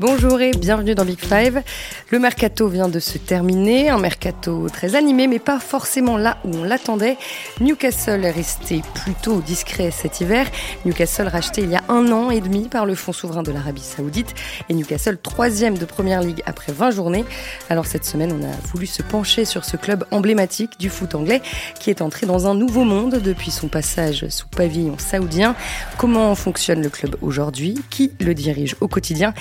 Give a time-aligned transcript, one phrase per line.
[0.00, 1.62] Bonjour et bienvenue dans Big Five.
[2.08, 6.56] Le mercato vient de se terminer, un mercato très animé mais pas forcément là où
[6.56, 7.18] on l'attendait.
[7.60, 10.46] Newcastle est resté plutôt discret cet hiver.
[10.86, 13.82] Newcastle racheté il y a un an et demi par le fonds souverain de l'Arabie
[13.82, 14.34] Saoudite
[14.70, 17.26] et Newcastle troisième de Première Ligue après 20 journées.
[17.68, 21.42] Alors cette semaine on a voulu se pencher sur ce club emblématique du foot anglais
[21.78, 25.54] qui est entré dans un nouveau monde depuis son passage sous pavillon saoudien.
[25.98, 27.78] Comment fonctionne le club aujourd'hui?
[27.90, 29.34] Qui le dirige au quotidien?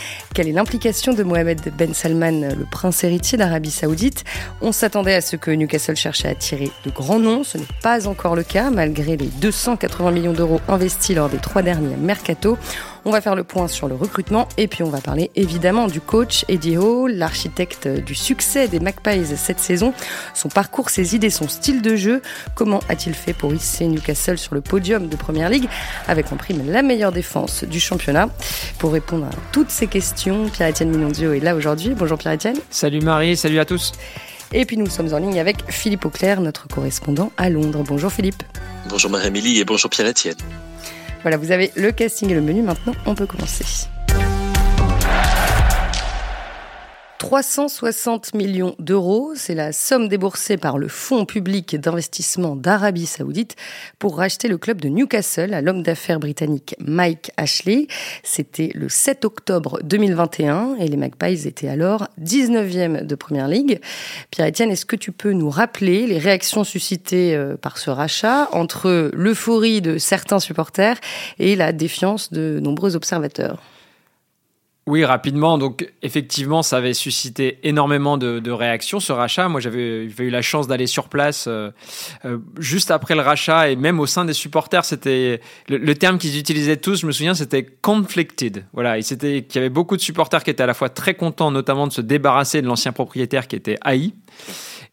[0.52, 4.24] L'implication de Mohamed Ben Salman, le prince héritier d'Arabie Saoudite.
[4.62, 7.44] On s'attendait à ce que Newcastle cherche à attirer de grands noms.
[7.44, 11.62] Ce n'est pas encore le cas, malgré les 280 millions d'euros investis lors des trois
[11.62, 12.58] derniers mercato.
[13.06, 16.02] On va faire le point sur le recrutement et puis on va parler évidemment du
[16.02, 19.94] coach Eddie Hall, l'architecte du succès des Magpies cette saison,
[20.34, 22.22] son parcours, ses idées, son style de jeu.
[22.56, 25.68] Comment a-t-il fait pour hisser Newcastle sur le podium de Première Ligue
[26.08, 28.30] avec en prime la meilleure défense du championnat?
[28.78, 31.94] Pour répondre à toutes ces questions, Pierre-Etienne Minondio est là aujourd'hui.
[31.96, 32.58] Bonjour Pierre-Etienne.
[32.70, 33.94] Salut Marie, salut à tous.
[34.52, 37.84] Et puis nous sommes en ligne avec Philippe Auclair, notre correspondant à Londres.
[37.88, 38.44] Bonjour Philippe.
[38.90, 40.36] Bonjour Marie-Amélie et bonjour Pierre-Etienne.
[41.22, 42.62] Voilà, vous avez le casting et le menu.
[42.62, 43.66] Maintenant, on peut commencer.
[47.20, 53.58] 360 millions d'euros, c'est la somme déboursée par le Fonds public d'investissement d'Arabie saoudite
[54.00, 57.88] pour racheter le club de Newcastle à l'homme d'affaires britannique Mike Ashley.
[58.24, 63.82] C'était le 7 octobre 2021 et les Magpies étaient alors 19e de Première Ligue.
[64.32, 69.12] Pierre-Etienne, est-ce que tu peux nous rappeler les réactions suscitées euh, par ce rachat entre
[69.14, 70.98] l'euphorie de certains supporters
[71.38, 73.62] et la défiance de nombreux observateurs?
[74.90, 75.60] Oui, rapidement.
[75.60, 79.48] Donc, effectivement, ça avait suscité énormément de, réactions, ce rachat.
[79.48, 81.70] Moi, j'avais eu la chance d'aller sur place euh,
[82.26, 86.40] euh, juste après le rachat et même au sein des supporters, c'était le, terme qu'ils
[86.40, 88.66] utilisaient tous, je me souviens, c'était conflicted.
[88.74, 91.52] Voilà, il qu'il y avait beaucoup de supporters qui étaient à la fois très contents,
[91.52, 94.16] notamment de se débarrasser de l'ancien propriétaire qui était haï,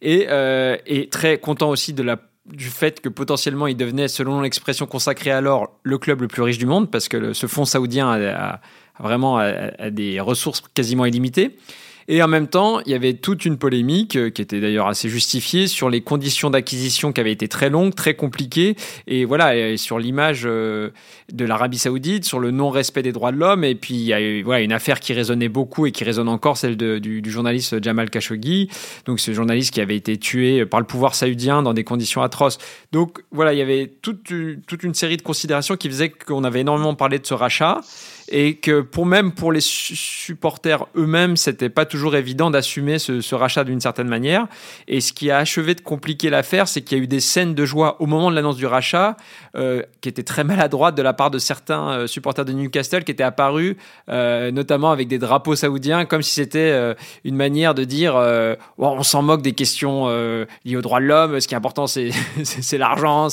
[0.02, 4.40] et, euh, et très contents aussi de la du fait que potentiellement il devenait, selon
[4.40, 8.10] l'expression consacrée alors, le club le plus riche du monde, parce que ce fonds saoudien
[8.10, 8.60] a,
[8.98, 11.56] vraiment à, des ressources quasiment illimitées.
[12.08, 15.08] Et en même temps, il y avait toute une polémique, euh, qui était d'ailleurs assez
[15.08, 18.76] justifiée, sur les conditions d'acquisition qui avaient été très longues, très compliquées,
[19.08, 20.90] et voilà, sur l'image euh,
[21.32, 24.20] de l'Arabie Saoudite, sur le non-respect des droits de l'homme, et puis il y a
[24.20, 28.08] eu, voilà, une affaire qui résonnait beaucoup et qui résonne encore, celle du, journaliste Jamal
[28.08, 28.70] Khashoggi,
[29.04, 32.58] donc ce journaliste qui avait été tué par le pouvoir saoudien dans des conditions atroces.
[32.92, 34.32] Donc voilà, il y avait toute,
[34.66, 37.80] toute une série de considérations qui faisaient qu'on avait énormément parlé de ce rachat
[38.28, 43.64] et que pour même pour les supporters eux-mêmes, c'était pas toujours évident d'assumer ce, rachat
[43.64, 44.46] d'une certaine manière.
[44.88, 47.54] Et ce qui a achevé de compliquer l'affaire, c'est qu'il y a eu des scènes
[47.54, 49.16] de joie au moment de l'annonce du rachat
[49.56, 53.12] euh, qui étaient très maladroites de la part de certains euh, supporters de Newcastle qui
[53.12, 53.76] étaient apparus,
[54.08, 56.94] euh, notamment avec des drapeaux saoudiens, comme si c'était
[57.24, 58.14] une manière de dire
[58.78, 60.08] on s'en moque des questions
[60.64, 61.40] liées aux droits de l'homme.
[61.40, 62.10] Ce qui est important, c'est
[62.78, 63.28] l'argent.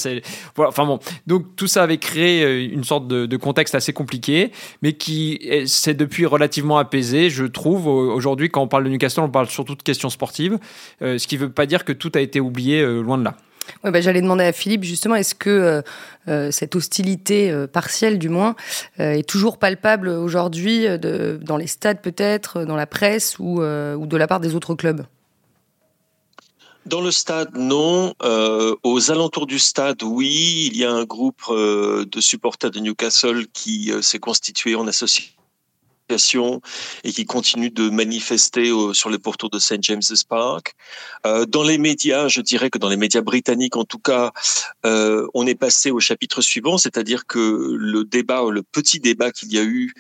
[0.56, 4.52] Voilà, enfin bon, donc tout ça avait créé une sorte de contexte assez compliqué
[4.84, 7.88] mais qui s'est depuis relativement apaisé, je trouve.
[7.88, 10.60] Aujourd'hui, quand on parle de Newcastle, on parle surtout de questions sportives,
[11.02, 13.24] euh, ce qui ne veut pas dire que tout a été oublié, euh, loin de
[13.24, 13.38] là.
[13.86, 15.82] Ouais, bah, J'allais demander à Philippe justement, est-ce que
[16.28, 18.58] euh, cette hostilité partielle du moins
[19.00, 24.42] est toujours palpable aujourd'hui dans les stades peut-être, dans la presse ou de la part
[24.42, 25.06] des autres clubs?
[26.86, 28.14] Dans le stade, non.
[28.22, 30.70] Euh, aux alentours du stade, oui.
[30.72, 34.88] Il y a un groupe euh, de supporters de Newcastle qui euh, s'est constitué en
[34.88, 35.32] association
[37.04, 39.82] et qui continue de manifester sur les pourtours de St.
[39.82, 40.76] James's Park.
[41.48, 44.32] dans les médias, je dirais que dans les médias britanniques, en tout cas,
[44.84, 49.58] on est passé au chapitre suivant, c'est-à-dire que le débat, le petit débat qu'il y
[49.58, 49.94] a eu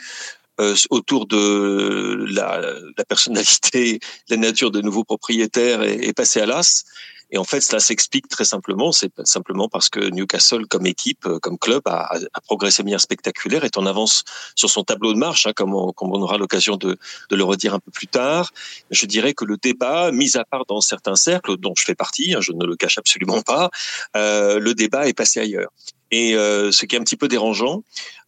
[0.60, 2.62] euh, autour de la,
[2.98, 4.00] la, personnalité,
[4.30, 6.86] la nature de nouveaux propriétaires est, est passé à l'as.
[7.34, 8.92] Et en fait, cela s'explique très simplement.
[8.92, 13.02] C'est simplement parce que Newcastle, comme équipe, euh, comme club, a, a, progressé de manière
[13.02, 14.24] spectaculaire, est en avance
[14.56, 16.96] sur son tableau de marche, hein, comme, on, comme, on, aura l'occasion de,
[17.32, 18.52] de, le redire un peu plus tard.
[18.92, 22.36] Je dirais que le débat, mis à part dans certains cercles, dont je fais partie,
[22.36, 23.72] hein, je ne le cache absolument pas,
[24.16, 25.72] euh, le débat est passé ailleurs.
[26.14, 27.82] Et euh, ce qui est un petit peu dérangeant,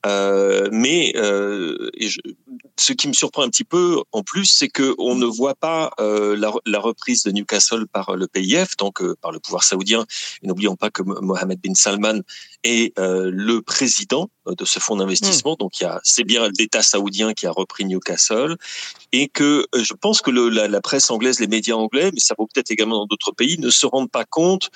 [0.08, 2.20] euh, mais euh, et je,
[2.78, 5.92] ce qui me surprend un petit peu en plus, c'est que on ne voit pas
[6.00, 10.08] la, la, reprise de Newcastle par le PIF, donc par le pouvoir saoudien.
[10.42, 12.22] Et n'oublions pas que Mohamed bin Salman
[12.64, 15.54] est le président de ce fonds d'investissement.
[15.54, 15.62] Hmm.
[15.64, 18.58] Donc, il y a, c'est bien l'État saoudien qui a repris Newcastle
[19.12, 22.36] et que je pense que le, la, la, presse anglaise, les médias anglais, mais ça
[22.38, 24.70] vaut peut-être également dans d'autres pays, ne se rendent pas compte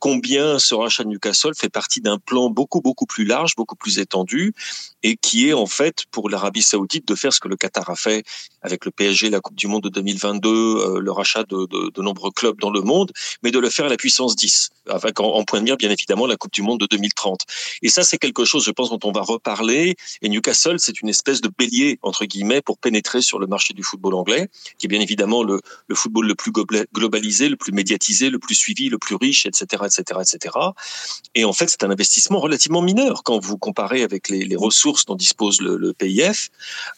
[0.00, 3.98] combien ce rachat de Newcastle fait partie d'un plan beaucoup beaucoup plus large, beaucoup plus
[3.98, 4.54] étendu
[5.02, 7.96] et qui est en fait pour l'Arabie Saoudite de faire ce que le Qatar a
[7.96, 8.24] fait
[8.62, 12.30] avec le PSG, la Coupe du Monde de 2022, euh, le rachat de, de, nombreux
[12.32, 13.12] clubs dans le monde,
[13.42, 16.26] mais de le faire à la puissance 10, avec en, point de mire bien évidemment
[16.26, 17.42] la Coupe du Monde de 2030.
[17.82, 19.96] Et ça c'est quelque chose, je pense, dont on va reparler.
[20.22, 23.82] Et Newcastle, c'est une espèce de bélier entre guillemets pour pénétrer sur le marché du
[23.82, 24.48] football anglais,
[24.78, 28.54] qui est bien évidemment le, le football le plus globalisé, le plus médiatisé, le plus
[28.54, 30.56] suivi, le plus riche, etc., etc., etc.
[31.34, 35.14] Et en fait, c'est un investissement relativement mineur quand vous comparez avec les, ressources dont
[35.14, 36.50] dispose le, le PIF.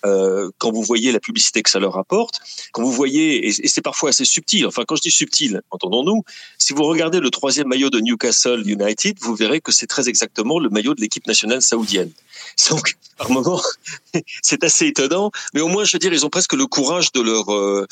[0.04, 2.40] Euh, quand vous voyez la publicité que ça leur apporte,
[2.72, 6.24] quand vous voyez, et, c'est parfois assez subtil, enfin quand je dis subtil, entendons-nous,
[6.58, 10.58] si vous regardez le troisième maillot de Newcastle United, vous verrez que c'est très exactement
[10.58, 12.10] le maillot de l'équipe nationale saoudienne.
[12.68, 13.60] Donc, par moment,
[14.42, 17.20] c'est assez étonnant, mais au moins, je veux dire, ils ont presque le courage de
[17.20, 17.86] leur euh,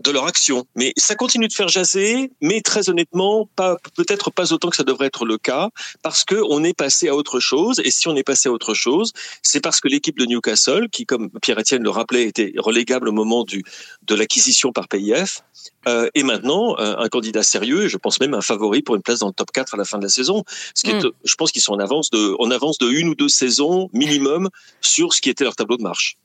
[0.00, 0.66] de leur action.
[0.74, 4.82] Mais ça continue de faire jaser, mais très honnêtement, pas peut-être pas autant que ça
[4.82, 5.68] devrait être le cas,
[6.02, 7.80] parce que on est passé à autre chose.
[7.84, 9.12] Et si on est passé à autre chose,
[9.42, 13.44] c'est parce que l'équipe de Newcastle, qui, comme Pierre-Étienne le rappelait, était relégable au moment
[13.44, 13.64] du
[14.10, 15.42] de l'acquisition par PIF,
[15.86, 19.02] euh, est maintenant euh, un candidat sérieux, et je pense même un favori pour une
[19.02, 20.44] place dans le top 4 à la fin de la saison.
[20.74, 21.12] Ce qui est, mm.
[21.24, 24.50] je pense qu'ils sont en avance de, en avance de une ou deux saisons minimum
[24.80, 26.16] sur ce qui était leur tableau de marche.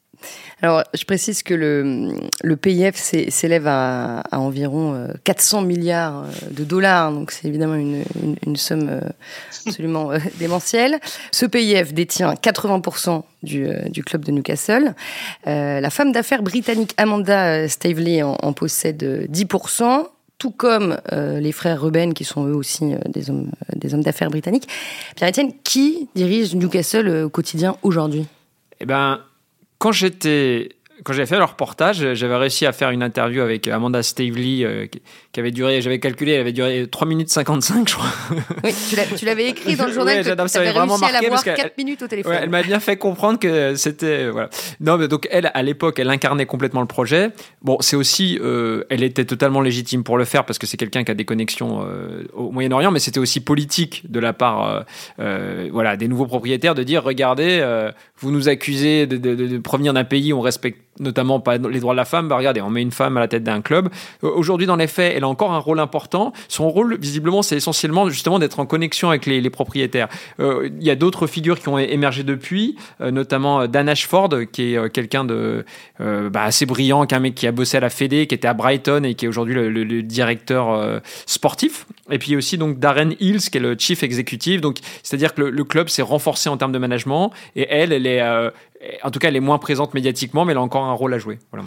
[0.62, 6.64] Alors, je précise que le, PIF s'élève à, à, environ 400 euh, milliards euh, de
[6.64, 9.02] dollars, donc c'est évidemment une, somme euh,
[9.66, 11.00] absolument démentielle.
[11.32, 14.96] Ce PIF détient 80% du, club de Newcastle.
[15.46, 20.08] La femme d'affaires britannique Amanda Stavely en, possède 10%
[20.38, 23.52] tout comme les frères Ruben, qui sont eux aussi des hommes,
[24.02, 24.68] d'affaires britanniques.
[25.16, 28.26] Pierre-Etienne, qui dirige Newcastle au quotidien aujourd'hui?
[28.80, 29.20] Eh ben,
[29.86, 30.70] quand j'étais
[31.04, 34.88] quand j'avais fait le reportage, j'avais réussi à faire une interview avec Amanda Stavely euh,
[35.32, 38.06] qui avait duré, j'avais calculé, elle avait duré 3 minutes 55, je crois.
[38.64, 38.74] Oui,
[39.18, 40.18] tu l'avais écrit dans le journal.
[40.18, 42.32] Oui, que ça avait vraiment marqué à l'avoir 4 minutes au téléphone.
[42.32, 44.30] Ouais, elle m'a bien fait comprendre que c'était.
[44.30, 44.50] Voilà.
[44.80, 47.32] Non, mais donc elle, à l'époque, elle incarnait complètement le projet.
[47.62, 48.40] Bon, c'est aussi.
[48.42, 51.26] Euh, elle était totalement légitime pour le faire parce que c'est quelqu'un qui a des
[51.26, 54.86] connexions euh, au Moyen-Orient, mais c'était aussi politique de la part
[55.20, 57.46] euh, voilà, des nouveaux propriétaires de dire regardez,
[58.18, 61.80] vous nous accusez de, de, de provenir d'un pays où on respecte notamment pas les
[61.80, 63.90] droits de la femme, bah regardez, on met une femme à la tête d'un club.
[64.24, 66.34] Euh, aujourd'hui, dans les faits, elle a encore un rôle important.
[66.48, 70.08] Son rôle, visiblement, c'est essentiellement justement d'être en connexion avec les, propriétaires.
[70.40, 74.74] Euh, il y a d'autres figures qui ont émergé depuis, euh, notamment Dan Ashford, qui
[74.74, 75.66] est quelqu'un de
[76.00, 79.04] bah, assez brillant, qu'un mec qui a bossé à la Fédé, qui était à Brighton
[79.04, 81.86] et qui est aujourd'hui le, directeur sportif.
[82.10, 84.62] Et puis aussi donc Darren Hills, qui est le chief executive.
[84.62, 88.08] Donc, c'est-à-dire que le, le club s'est renforcé en termes de management et elle, elle
[88.08, 88.22] est
[89.04, 91.18] en tout cas, elle est moins présente médiatiquement, mais elle a encore un rôle à
[91.18, 91.40] jouer.
[91.52, 91.66] Voilà.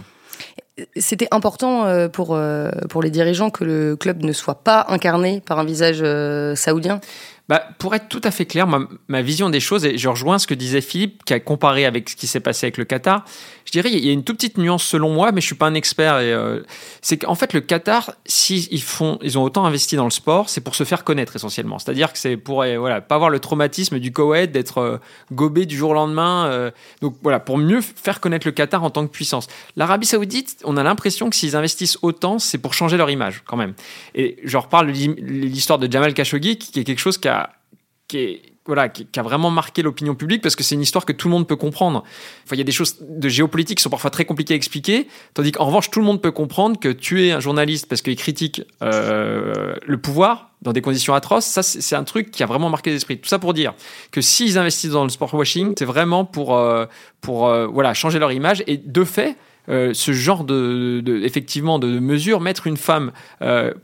[0.97, 5.41] C'était important euh, pour, euh, pour les dirigeants que le club ne soit pas incarné
[5.41, 7.01] par un visage euh, saoudien
[7.49, 10.39] bah, pour être tout à fait clair, ma, ma, vision des choses, et je rejoins
[10.39, 13.25] ce que disait Philippe, qui a comparé avec ce qui s'est passé avec le Qatar,
[13.69, 15.67] je dirais il y a une toute petite nuance selon moi, mais je suis pas
[15.67, 16.21] un expert.
[16.21, 16.63] Et euh,
[17.03, 18.13] c'est qu'en fait le Qatar,
[18.49, 21.79] ils font, ils ont autant investi dans le sport, c'est pour se faire connaître essentiellement.
[21.79, 24.97] C'est-à-dire que c'est pour euh, voilà pas avoir le traumatisme du Koweït, d'être euh,
[25.33, 26.47] gobé du jour au lendemain.
[26.47, 26.71] Euh,
[27.03, 29.49] donc voilà, pour mieux faire connaître le Qatar en tant que puissance.
[29.77, 33.59] L'Arabie Saoudite, on a l'impression que s'ils investissent autant, c'est pour changer leur image quand
[33.59, 33.75] même.
[34.15, 37.51] Et je reparle l'histoire de Jamal Khashoggi, qui est quelque chose qui a
[38.09, 41.13] qui est voilà, qui, a vraiment marqué l'opinion publique parce que c'est une histoire que
[41.13, 42.05] tout le monde peut comprendre.
[42.45, 45.09] Enfin, il y a des choses de géopolitique qui sont parfois très compliquées à expliquer,
[45.33, 48.63] tandis qu'en revanche, tout le monde peut comprendre que tuer un journaliste parce qu'il critique
[48.83, 52.91] euh, le pouvoir dans des conditions atroces, ça, c'est un truc qui a vraiment marqué
[52.91, 53.19] l'esprit.
[53.19, 53.75] Tout ça pour dire
[54.11, 56.85] que s'ils investissent dans le sport washing, c'est vraiment pour, euh,
[57.23, 59.37] pour euh, voilà, changer leur image et de fait,
[59.69, 63.13] ce genre de, de, effectivement de mesure, mettre une femme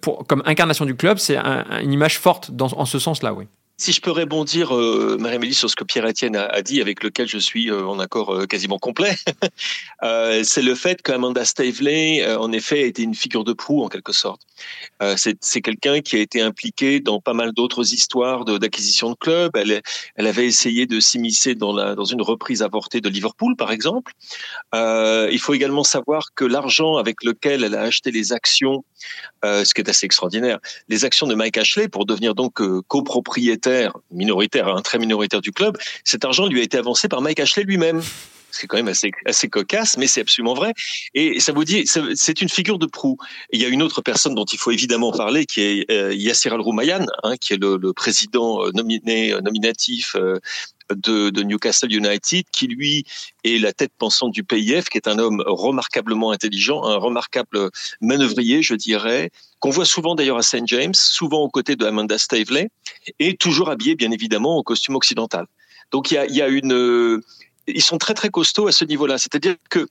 [0.01, 3.45] pour, comme incarnation du club, c'est un, une image forte dans, en ce sens-là, oui.
[3.77, 7.27] Si je peux rebondir, euh, Marie-Mélie, sur ce que Pierre-Étienne a, a, dit, avec lequel
[7.27, 9.17] je suis euh, en accord euh, quasiment complet,
[10.45, 13.89] c'est le fait qu'Amanda Stavely, euh, en effet, a été une figure de proue, en
[13.89, 14.43] quelque sorte.
[15.17, 19.51] C'est quelqu'un qui a été impliqué dans pas mal d'autres histoires d'acquisition de, clubs.
[19.57, 19.83] Elle,
[20.27, 24.13] avait essayé de s'immiscer dans, dans une reprise avortée de Liverpool, par exemple.
[24.73, 28.85] il faut également savoir que l'argent avec lequel elle a acheté les actions,
[29.43, 33.64] ce qui est assez extraordinaire, les actions de Mike Ashley pour devenir donc copropriétaire
[34.11, 37.41] minoritaire, un hein, très minoritaire du club, cet argent lui a été avancé par Mike
[37.41, 38.03] Ashley lui-même.
[38.55, 40.73] c'est quand même assez, cocasse, mais c'est absolument vrai.
[41.15, 43.17] Et ça vous dit, c'est une figure de proue.
[43.53, 46.51] il y a une autre personne dont il faut évidemment parler, qui est euh, Yasser
[46.51, 50.39] Al-Roumayan, hein, qui est le, le, président euh, nominé, euh, nominatif euh,
[50.91, 53.05] de, Newcastle United, qui lui
[53.45, 58.63] est la tête pensante du PIF, qui est un homme remarquablement intelligent, un remarquable manœuvrier,
[58.63, 60.67] je dirais, qu'on voit souvent d'ailleurs à St.
[60.67, 62.69] James, souvent aux côtés de Amanda Stavely,
[63.19, 65.47] et toujours habillé bien évidemment en costume occidental.
[65.91, 67.23] Donc il y a, y a une,
[67.67, 69.19] ils sont très très costauds à ce niveau-là.
[69.19, 69.87] C'est-à-dire que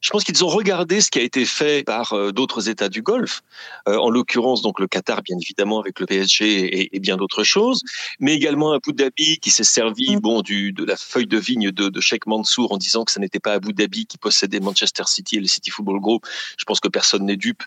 [0.00, 3.02] je pense qu'ils ont regardé ce qui a été fait par euh, d'autres États du
[3.02, 3.42] Golfe,
[3.88, 7.44] euh, en l'occurrence donc le Qatar bien évidemment avec le PSG et, et bien d'autres
[7.44, 7.82] choses,
[8.20, 10.20] mais également Abu Dhabi qui s'est servi mm.
[10.20, 13.18] bon du de la feuille de vigne de, de Sheikh Mansour en disant que ce
[13.18, 16.26] n'était pas Abu Dhabi qui possédait Manchester City et le City Football Group.
[16.56, 17.62] Je pense que personne n'est dupe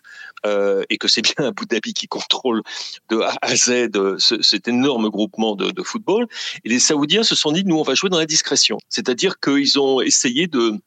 [0.46, 2.62] euh, et que c'est bien Abu Dhabi qui contrôle
[3.10, 6.28] de A à Z ce, cet énorme groupement de, de football.
[6.64, 9.80] Et les Saoudiens se sont dit nous on va jouer dans la discrétion, c'est-à-dire qu'ils
[9.80, 10.80] ont essayé de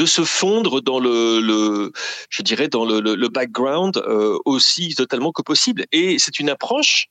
[0.00, 1.92] de se fondre dans le, le
[2.30, 5.84] je dirais dans le, le, background euh, aussi totalement que possible.
[5.92, 7.08] Et c'est une approche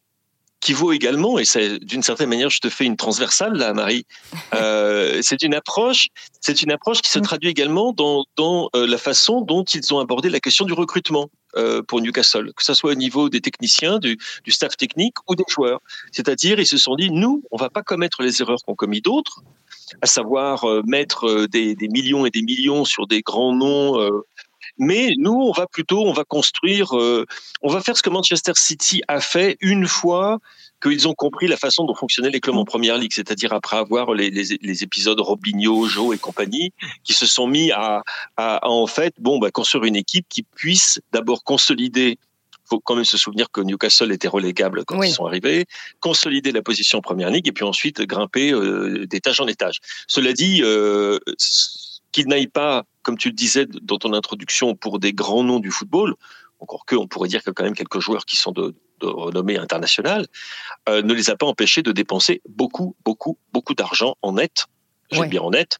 [0.60, 4.05] qui vaut également, et c'est d'une certaine manière, je te fais une transversale là, Marie.
[4.55, 6.08] Euh, c'est une approche,
[6.41, 10.00] c'est une approche qui se traduit également dans, dans euh, la façon dont ils ont
[10.00, 14.00] abordé la question du recrutement euh, pour Newcastle, que ce soit au niveau des techniciens,
[14.00, 15.81] du, du staff technique ou des joueurs.
[16.12, 19.43] C'est-à-dire, ils se sont dit, nous, on va pas commettre les erreurs qu'ont commis d'autres
[20.01, 24.00] à savoir euh, mettre euh, des, millions et des millions sur des grands noms.
[24.00, 24.25] Euh,
[24.77, 29.01] mais nous, on va plutôt, on va construire, on va faire ce que Manchester City
[29.10, 30.38] a fait une fois
[30.81, 34.13] qu'ils ont compris la façon dont fonctionnaient les clubs en première ligue, c'est-à-dire après avoir
[34.13, 36.72] les, les, épisodes Robinho, Joe et compagnie,
[37.03, 38.03] qui se sont mis à
[38.38, 42.17] en fait, bon, bah, construire une équipe qui puisse d'abord consolider
[42.69, 45.65] faut quand même se souvenir que Newcastle était relégable quand ils sont arrivés,
[45.99, 49.79] consolider la position en première ligue et puis ensuite grimper euh, d'étage en étage.
[50.07, 51.19] Cela dit, euh,
[52.11, 55.71] qu'il n'aille pas, comme tu le disais dans ton introduction, pour des grands noms du
[55.71, 56.15] football,
[56.59, 58.75] encore que on pourrait dire qu'il y a quand même quelques joueurs qui sont de,
[58.99, 60.27] de renommée internationale,
[60.88, 64.65] euh, ne les a pas empêchés de dépenser beaucoup, beaucoup, beaucoup d'argent en net,
[65.11, 65.79] j'ai bien en net,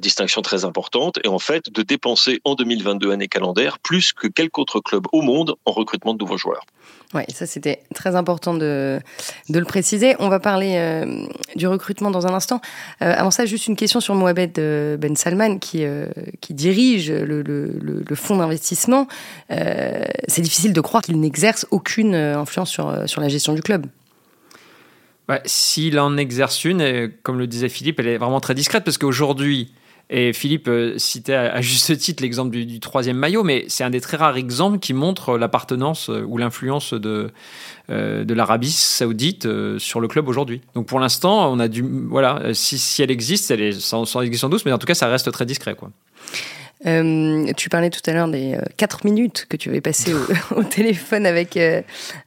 [0.00, 4.58] distinction très importante, et en fait de dépenser en 2022 année calendaire plus que quelque
[4.58, 6.64] autre club au monde en recrutement de nouveaux joueurs.
[7.14, 9.00] Oui, ça c'était très important de,
[9.48, 10.14] de le préciser.
[10.18, 11.26] On va parler euh,
[11.56, 12.60] du recrutement dans un instant.
[13.00, 15.84] Euh, avant ça, juste une question sur Mohamed euh, Ben Salman qui,
[16.42, 19.06] qui dirige le, le, fonds d'investissement.
[19.48, 23.86] C'est difficile de croire qu'il n'exerce aucune influence sur, sur la gestion du club.
[25.28, 28.98] Bah, S'il en exerce une, comme le disait Philippe, elle est vraiment très discrète parce
[28.98, 29.70] qu'aujourd'hui,
[30.10, 34.00] et Philippe euh, citait à, juste titre l'exemple du, troisième maillot, mais c'est un des
[34.00, 37.30] très rares exemples qui montre l'appartenance euh, ou l'influence de,
[37.90, 39.46] euh, de l'Arabie saoudite
[39.78, 40.62] sur le club aujourd'hui.
[40.74, 41.84] Donc pour l'instant, on a du...
[42.08, 44.94] Voilà, si, si elle existe, elle est sans, sans, sans douce, mais en tout cas,
[44.94, 45.74] ça reste très discret.
[45.74, 45.90] Quoi.
[46.86, 50.20] Euh, tu parlais tout à l'heure des euh, 4 minutes que tu avais passées au,
[50.56, 51.82] au, téléphone avec, euh,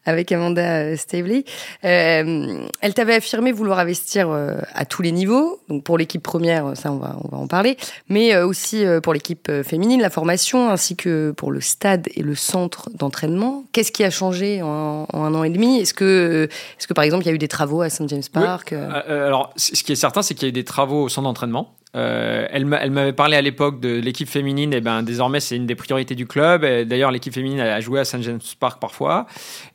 [0.05, 1.45] avec Amanda euh, Stavely.
[1.85, 5.59] Euh, elle t'avait affirmé vouloir investir à tous les niveaux.
[5.69, 7.77] Donc pour l'équipe première, ça on va, on va en parler,
[8.09, 12.89] mais aussi pour l'équipe féminine, la formation, ainsi que pour le stade et le centre
[12.93, 13.63] d'entraînement.
[13.71, 15.79] Qu'est-ce qui a changé en, en, un an et demi?
[15.79, 18.21] Est-ce que, est-ce que par exemple il y a eu des travaux à St James
[18.31, 18.77] Park oui.
[18.77, 21.75] Alors ce qui est certain, c'est qu'il y a eu des travaux au centre d'entraînement.
[21.95, 25.75] Euh, elle m'avait parlé à l'époque de l'équipe féminine, et ben désormais c'est une des
[25.75, 26.65] priorités du club.
[26.85, 29.25] D'ailleurs, l'équipe féminine a joué à St James Park parfois.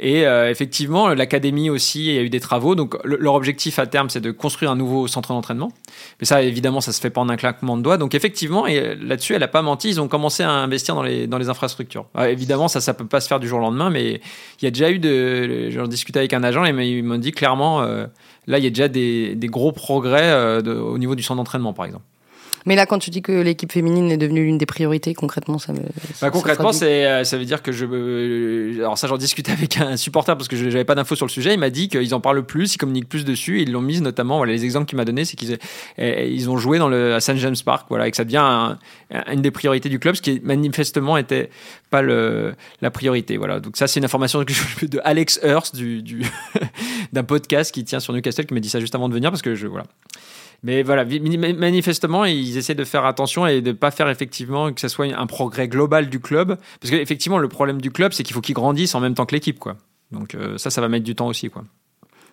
[0.00, 2.74] Et euh, effectivement, l'académie aussi, il y a eu des travaux.
[2.74, 5.72] Donc le, leur objectif à terme, c'est de construire un nouveau centre d'entraînement.
[6.20, 7.98] Mais ça, évidemment, ça se fait pas en un claquement de doigts.
[7.98, 9.88] Donc effectivement, et là-dessus, elle a pas menti.
[9.88, 12.06] Ils ont commencé à investir dans les dans les infrastructures.
[12.18, 14.20] Évidemment, ça, ça peut pas se faire du jour au lendemain, mais
[14.60, 15.70] il y a déjà eu de.
[15.70, 17.82] J'en discutais avec un agent et il m'a dit clairement.
[17.82, 18.06] Euh,
[18.46, 21.72] là, il y a déjà des, des gros progrès euh, au niveau du centre d'entraînement,
[21.72, 22.04] par exemple.
[22.66, 25.72] Mais là, quand tu dis que l'équipe féminine est devenue l'une des priorités, concrètement, ça
[25.72, 25.78] me.
[26.20, 27.86] Bah, concrètement, c'est, euh, ça veut dire que je.
[27.88, 31.30] Euh, alors, ça, j'en discutais avec un supporter parce que j'avais pas d'infos sur le
[31.30, 31.54] sujet.
[31.54, 33.62] Il m'a dit qu'ils en parlent plus, ils communiquent plus dessus.
[33.62, 34.38] Ils l'ont mise notamment.
[34.38, 35.58] Voilà, les exemples qu'il m'a donné, c'est qu'ils
[35.98, 37.36] ils ont joué dans le, à St.
[37.36, 37.86] James Park.
[37.88, 38.78] Voilà, et que ça devient un,
[39.32, 41.50] une des priorités du club, ce qui manifestement était
[41.90, 43.36] pas le, la priorité.
[43.36, 43.60] Voilà.
[43.60, 44.44] Donc, ça, c'est une information
[44.82, 46.24] de Alex Hurst, du, du
[47.12, 49.42] d'un podcast qui tient sur Newcastle, qui m'a dit ça juste avant de venir parce
[49.42, 49.68] que je.
[49.68, 49.86] Voilà.
[50.62, 54.80] Mais voilà, manifestement, ils essaient de faire attention et de ne pas faire effectivement que
[54.80, 56.56] ce soit un progrès global du club.
[56.80, 59.34] Parce qu'effectivement, le problème du club, c'est qu'il faut qu'il grandisse en même temps que
[59.34, 59.58] l'équipe.
[59.58, 59.76] quoi.
[60.12, 61.50] Donc euh, ça, ça va mettre du temps aussi.
[61.50, 61.64] quoi.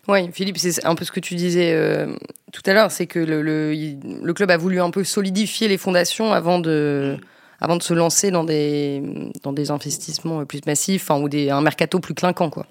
[0.07, 2.13] Oui, Philippe, c'est un peu ce que tu disais euh,
[2.51, 6.33] tout à l'heure, c'est que le, le, club a voulu un peu solidifier les fondations
[6.33, 7.17] avant de,
[7.61, 9.01] avant de se lancer dans des,
[9.43, 12.49] dans des investissements plus massifs enfin, ou des, un mercato plus clinquant.
[12.49, 12.65] Quoi.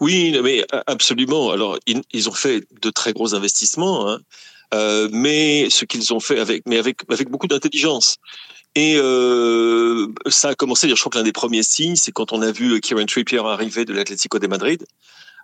[0.00, 1.50] Oui, mais absolument.
[1.50, 4.10] Alors, ils, ils, ont fait de très gros investissements.
[4.10, 4.20] Hein.
[4.72, 8.16] Euh, mais ce qu'ils ont fait avec, mais avec, avec beaucoup d'intelligence.
[8.74, 12.42] Et euh, ça a commencé, je crois que l'un des premiers signes, c'est quand on
[12.42, 14.84] a vu Kieran Trippier arriver de l'Atlético de Madrid.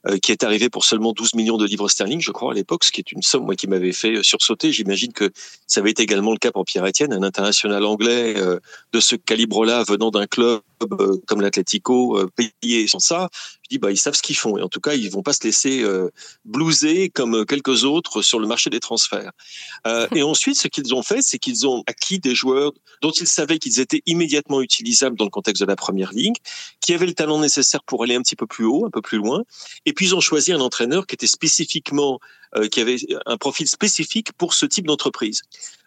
[0.08, 2.84] Euh, qui est arrivé pour seulement 12 millions de livres sterling, je crois, à l'époque,
[2.84, 4.72] ce qui est une somme moi, qui m'avait fait euh, sursauter.
[4.72, 5.30] J'imagine que
[5.66, 8.58] ça avait été également le cas pour Pierre Etienne, un international anglais euh,
[8.94, 10.62] de ce calibre-là, venant d'un club
[11.26, 13.28] comme l'Atlético, payé sans ça.
[13.62, 14.58] Je dis, bah, ils savent ce qu'ils font.
[14.58, 15.84] Et en tout cas, ils vont pas se laisser
[16.44, 19.32] blouser comme quelques autres sur le marché des transferts.
[20.14, 22.72] et ensuite, ce qu'ils ont fait, c'est qu'ils ont acquis des joueurs
[23.02, 26.36] dont ils savaient qu'ils étaient immédiatement utilisables dans le contexte de la première ligue,
[26.80, 29.18] qui avaient le talent nécessaire pour aller un petit peu plus haut, un peu plus
[29.18, 29.42] loin,
[29.86, 32.20] et puis ils ont choisi un entraîneur qui était spécifiquement,
[32.56, 35.42] euh, qui avait un profil spécifique pour ce type d'entreprise.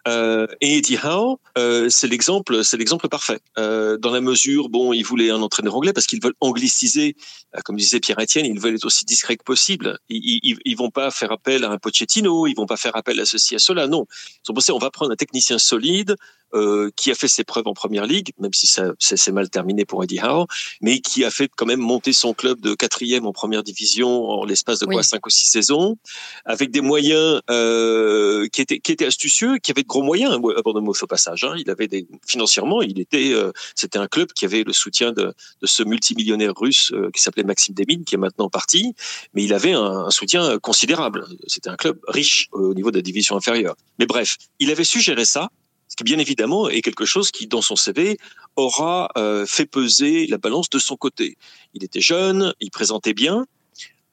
[0.08, 3.40] Euh, et Eddie Howe, euh, c'est l'exemple, c'est l'exemple parfait.
[3.58, 7.16] Euh, dans la mesure, bon, ils voulaient un entraîneur anglais parce qu'ils veulent angliciser,
[7.56, 9.98] euh, comme disait Pierre Etienne, ils veulent être aussi discrets que possible.
[10.10, 13.20] Ils, ils, ils, vont pas faire appel à un Pochettino, ils vont pas faire appel
[13.20, 13.88] à ceci à cela.
[13.88, 14.06] Non,
[14.46, 16.16] ils ont pensé, on va prendre un technicien solide,
[16.54, 19.86] euh, qui a fait ses preuves en première ligue, même si ça c'est mal terminé
[19.86, 20.46] pour Eddie Howe,
[20.82, 24.46] mais qui a fait quand même monter son club de quatrième en première division en
[24.46, 25.98] l'espace de quoi cinq ou six saisons,
[26.46, 30.34] avec des moyens euh, qui étaient qui étaient astucieux, qui avaient de gros moyens.
[30.34, 31.56] À Bournemouth au passage, hein.
[31.58, 35.34] il avait des financièrement, il était euh, c'était un club qui avait le soutien de,
[35.62, 38.94] de ce multimillionnaire russe euh, qui s'appelait Maxime Demine, qui est maintenant parti,
[39.34, 41.26] mais il avait un, un soutien considérable.
[41.48, 43.76] C'était un club riche au niveau de la division inférieure.
[44.00, 45.50] Mais bref, il avait su gérer ça
[45.94, 48.18] ce qui bien évidemment est quelque chose qui, dans son CV,
[48.56, 51.38] aura euh, fait peser la balance de son côté.
[51.76, 53.46] Il était jeune, il présentait bien,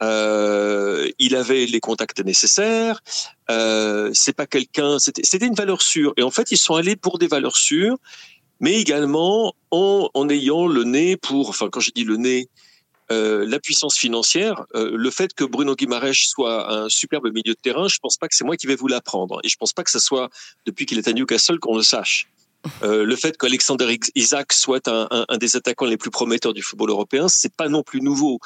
[0.02, 3.00] euh, il avait les contacts nécessaires.
[3.50, 6.12] Euh, c'est pas quelqu'un, c'était une valeur sûre.
[6.18, 7.96] Et en fait, ils sont allés pour des valeurs sûres,
[8.60, 12.50] mais également en, en ayant le nez pour, enfin, quand je dis le nez,
[13.10, 17.60] euh, la puissance financière, euh, le fait que Bruno Guimaraes soit un superbe milieu de
[17.60, 19.40] terrain, je pense pas que c'est moi qui vais vous l'apprendre.
[19.42, 20.30] Et je pense pas que ce soit
[20.66, 22.28] depuis qu'il est à Newcastle qu'on le sache.
[22.82, 26.60] Euh, le fait qu'Alexander Isaac soit un, un, un, des attaquants les plus prometteurs du
[26.60, 28.38] football européen, c'est pas non plus nouveau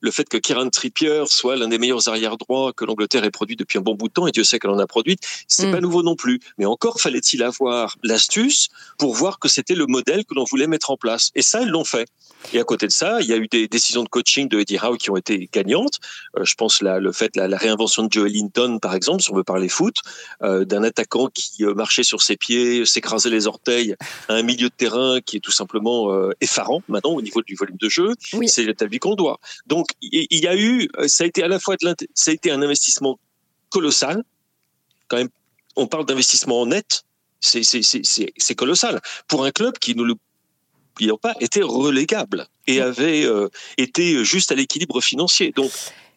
[0.00, 3.56] le fait que Kieran Trippier soit l'un des meilleurs arrière droits que l'Angleterre ait produit
[3.56, 5.16] depuis un bon bout de temps, et Dieu sait qu'elle en a produit,
[5.48, 5.72] c'est mm.
[5.72, 6.40] pas nouveau non plus.
[6.58, 10.90] Mais encore fallait-il avoir l'astuce pour voir que c'était le modèle que l'on voulait mettre
[10.90, 11.30] en place.
[11.34, 12.08] Et ça, ils l'ont fait.
[12.52, 14.78] Et à côté de ça, il y a eu des décisions de coaching de Eddie
[14.78, 15.98] Howe qui ont été gagnantes.
[16.36, 19.30] Euh, je pense là, le fait la, la, réinvention de Joe Linton, par exemple, si
[19.30, 19.96] on veut parler foot,
[20.42, 23.96] euh, d'un attaquant qui euh, marchait sur ses pieds, s'écrasait les orteils,
[24.28, 27.54] à un milieu de terrain qui est tout simplement euh, effarant maintenant au niveau du
[27.54, 28.14] volume de jeu.
[28.34, 28.48] Oui.
[28.48, 29.40] C'est l'établi qu'on doit.
[29.66, 32.34] Donc il y a eu, euh, ça a été à la fois de ça a
[32.34, 33.18] été un investissement
[33.70, 34.22] colossal.
[35.08, 35.30] Quand même,
[35.76, 37.04] on parle d'investissement net,
[37.40, 40.14] c'est colossal pour un club qui ne le
[41.20, 45.52] pas été relégable et avait euh, été juste à l'équilibre financier.
[45.52, 45.70] Donc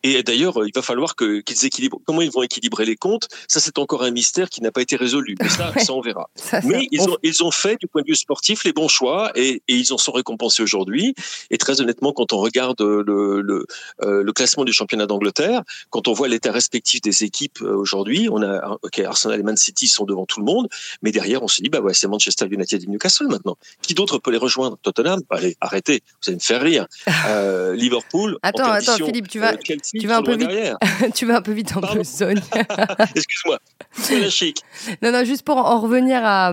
[0.04, 2.00] et d'ailleurs, il va falloir que, qu'ils équilibrent.
[2.06, 4.96] Comment ils vont équilibrer les comptes Ça, c'est encore un mystère qui n'a pas été
[4.96, 5.36] résolu.
[5.42, 6.30] Mais ça, ça on verra.
[6.36, 9.32] Ça, Mais ils ont, ils ont fait, du point de vue sportif, les bons choix
[9.36, 11.16] et, et ils en sont récompensés aujourd'hui.
[11.50, 13.66] Et très honnêtement, quand on regarde le, le,
[14.04, 18.28] euh, le classement du championnat d'Angleterre, quand on voit l'état respectif des équipes euh, aujourd'hui,
[18.32, 20.68] on a, ok, Arsenal et Man City sont devant tout le monde,
[21.02, 23.58] mais derrière, on se dit, bah ouais, c'est Manchester United et Newcastle maintenant.
[23.82, 24.78] Qui d'autre peut les rejoindre?
[24.82, 25.22] Tottenham?
[25.30, 26.88] Allez, arrêtez, vous allez me faire rire.
[27.28, 28.38] Euh, Liverpool.
[28.42, 29.54] Attends, attends, Philippe, tu vas.
[30.00, 30.50] Tu vas un peu vite.
[31.16, 32.40] tu vas un peu vite en besogne.
[33.16, 33.60] Excuse-moi.
[33.94, 34.62] C'est la chic.
[35.02, 36.52] Non, non, juste pour en revenir à,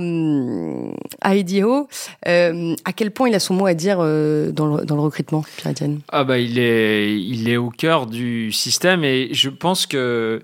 [1.20, 1.88] à Eddie Ho,
[2.27, 5.03] euh, à quel point il a son mot à dire euh, dans, le, dans le
[5.03, 6.01] recrutement, Pierre Etienne?
[6.11, 10.42] Ah bah il est, il est au cœur du système et je pense que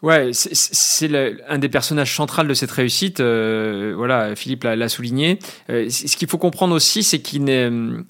[0.00, 1.10] Ouais, c'est
[1.48, 3.18] un des personnages centraux de cette réussite.
[3.18, 5.40] Euh, voilà, Philippe l'a souligné.
[5.70, 7.68] Euh, ce qu'il faut comprendre aussi, c'est qu'il n'est.
[7.68, 8.04] Euh,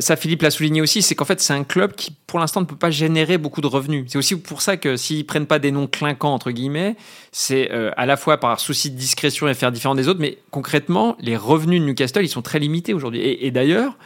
[0.00, 2.66] ça, Philippe l'a souligné aussi, c'est qu'en fait, c'est un club qui, pour l'instant, ne
[2.66, 4.04] peut pas générer beaucoup de revenus.
[4.08, 6.96] C'est aussi pour ça que s'ils prennent pas des noms clinquants entre guillemets,
[7.32, 11.16] c'est à la fois par souci de discrétion et faire différent des autres, mais concrètement,
[11.20, 13.20] les revenus de Newcastle, ils sont très limités aujourd'hui.
[13.20, 13.96] Et, et d'ailleurs,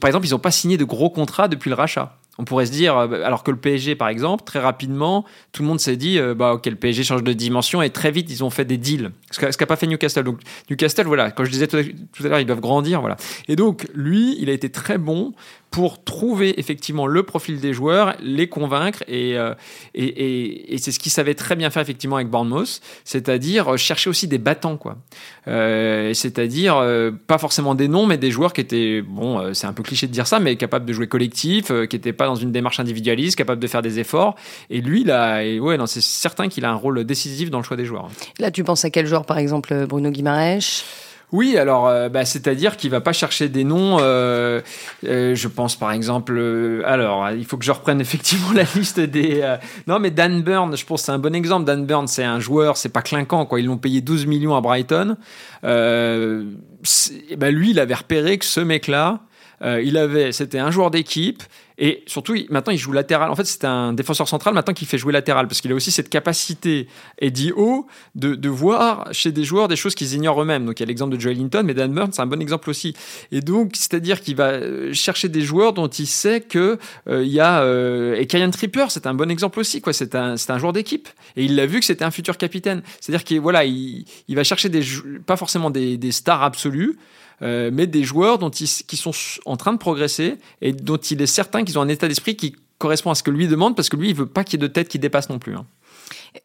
[0.00, 2.16] par exemple, ils n'ont pas signé de gros contrats depuis le rachat.
[2.40, 5.68] On pourrait se dire, euh, alors que le PSG, par exemple, très rapidement, tout le
[5.68, 8.42] monde s'est dit, euh, bah, ok, le PSG change de dimension et très vite, ils
[8.42, 9.10] ont fait des deals.
[9.30, 10.24] Ce qu'a pas fait Newcastle.
[10.24, 13.18] Donc, Newcastle, voilà, quand je disais tout à l'heure, ils doivent grandir, voilà.
[13.46, 15.34] Et donc, lui, il a été très bon
[15.70, 19.54] pour trouver effectivement le profil des joueurs, les convaincre et, euh,
[19.94, 24.10] et, et, et c'est ce qu'il savait très bien faire effectivement avec Bournemouth, c'est-à-dire chercher
[24.10, 24.98] aussi des battants quoi.
[25.46, 29.66] Euh, c'est-à-dire euh, pas forcément des noms mais des joueurs qui étaient bon, euh, c'est
[29.66, 32.26] un peu cliché de dire ça mais capables de jouer collectif, euh, qui n'étaient pas
[32.26, 34.34] dans une démarche individualiste, capables de faire des efforts
[34.70, 37.76] et lui là et ouais c'est certain qu'il a un rôle décisif dans le choix
[37.76, 38.08] des joueurs.
[38.40, 40.84] Là tu penses à quel joueur par exemple Bruno Guimaraes
[41.32, 43.98] Oui, alors, euh, bah, c'est-à-dire qu'il va pas chercher des noms.
[44.00, 44.60] Euh,
[45.06, 46.38] euh, je pense par exemple.
[46.84, 49.42] alors, il faut que je reprenne effectivement la liste des.
[49.86, 51.64] non, mais Dan Burn, je pense c'est un bon exemple.
[51.66, 53.60] Dan Burn, c'est un joueur, c'est pas clinquant quoi.
[53.60, 55.16] Ils l'ont payé 12 millions à Brighton.
[55.62, 59.20] Bah, lui, il avait repéré que ce mec-là,
[59.62, 61.42] il avait, c'était un joueur d'équipe
[61.82, 63.30] et surtout, maintenant, il joue latéral.
[63.30, 65.90] En fait, c'est un défenseur central maintenant qui fait jouer latéral parce qu'il a aussi
[65.90, 66.88] cette capacité,
[67.18, 70.66] Eddie O, de, voir chez des joueurs des choses qu'ils ignorent eux-mêmes.
[70.66, 72.68] Donc, il y a l'exemple de Joel Linton, mais Dan Burn, c'est un bon exemple
[72.68, 72.94] aussi.
[73.32, 77.32] Et donc, c'est-à-dire qu'il va euh, chercher des joueurs dont il sait que euh, il
[77.32, 77.62] y a.
[77.62, 79.80] Euh, et Kyan Tripper, c'est un bon exemple aussi.
[79.80, 79.94] quoi.
[79.94, 81.08] C'est un, un joueur d'équipe.
[81.36, 82.82] Et il l'a vu que c'était un futur capitaine.
[83.00, 84.82] C'est-à-dire qu'il voilà, il, il va chercher des,
[85.24, 86.98] pas forcément des, des stars absolues,
[87.42, 89.12] euh, mais des joueurs dont qui sont
[89.44, 92.56] en train de progresser et dont il est certain qu'ils ont un état d'esprit qui
[92.78, 94.68] correspond à ce que lui demande, parce que lui, il veut pas qu'il y ait
[94.68, 95.54] de tête qui dépasse non plus.
[95.54, 95.66] Hein.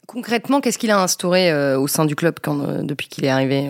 [0.08, 3.30] Concrètement, qu'est-ce qu'il a instauré euh, au sein du club quand, euh, depuis qu'il est
[3.30, 3.70] arrivé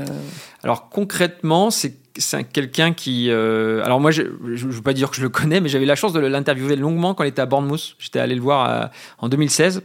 [0.63, 3.29] Alors concrètement, c'est c'est quelqu'un qui.
[3.29, 6.13] alors moi, je ne veux pas dire que je le connais, mais j'avais la chance
[6.13, 7.97] de l'interviewer longuement quand il était à Bournemouth.
[7.99, 9.81] J'étais allé le voir en 2016.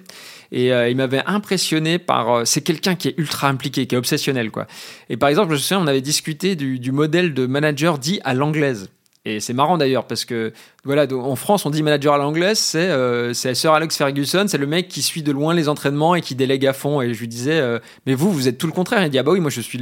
[0.52, 2.30] Et euh, il m'avait impressionné par.
[2.30, 4.66] Euh, c'est quelqu'un qui est ultra impliqué, qui est obsessionnel, quoi.
[5.08, 8.34] Et par exemple, je me souviens, on avait discuté du, modèle de manager dit à
[8.34, 8.88] l'anglaise.
[9.26, 12.88] Et c'est marrant d'ailleurs parce que voilà, en France, on dit manager à l'anglaise, c'est
[12.88, 16.34] euh, Sir Alex Ferguson, c'est le mec qui suit de loin les entraînements et qui
[16.34, 17.02] délègue à fond.
[17.02, 19.04] Et je lui disais, euh, mais vous, vous êtes tout le contraire.
[19.04, 19.78] Il dit, ah bah oui, moi je suis